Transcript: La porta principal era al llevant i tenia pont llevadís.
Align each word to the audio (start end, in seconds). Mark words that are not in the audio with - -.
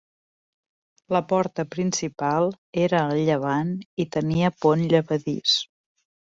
La 1.15 1.21
porta 1.33 1.65
principal 1.75 2.49
era 2.87 3.03
al 3.11 3.21
llevant 3.29 3.71
i 4.07 4.11
tenia 4.19 4.53
pont 4.67 4.85
llevadís. 4.97 5.59